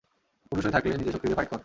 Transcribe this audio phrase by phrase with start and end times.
[0.49, 1.59] পুরুষ হয়ে থাকলে নিজের শক্তি দিয়ে ফাইট কর!